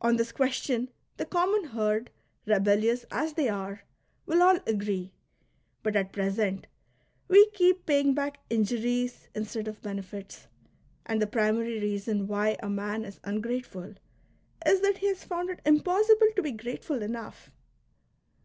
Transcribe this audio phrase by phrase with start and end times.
[0.00, 2.10] On this question the common herd,
[2.46, 3.82] rebellious as they are,
[4.24, 5.10] will all agree,
[5.82, 6.68] but at present
[7.26, 10.46] we keep paying back injuries instead of benefits,
[11.06, 13.94] and the primary reason why a man is ungrateful
[14.64, 17.50] is that he has found it impossible to be grateful enough.